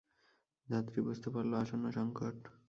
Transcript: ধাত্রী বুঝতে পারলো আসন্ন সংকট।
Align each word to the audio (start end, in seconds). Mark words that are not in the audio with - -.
ধাত্রী 0.67 0.99
বুঝতে 1.01 1.29
পারলো 1.29 1.55
আসন্ন 1.57 1.85
সংকট। 1.91 2.37